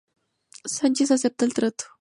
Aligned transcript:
Sánchez 0.65 1.11
acepta 1.11 1.45
el 1.45 1.53
trato. 1.53 1.83